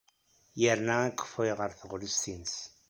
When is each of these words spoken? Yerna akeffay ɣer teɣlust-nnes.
Yerna 0.61 0.95
akeffay 1.07 1.51
ɣer 1.59 1.71
teɣlust-nnes. 1.79 2.55